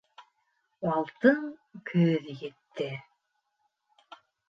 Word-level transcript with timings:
Алтын 0.93 1.45
көҙ 1.91 2.33
етте 2.41 2.91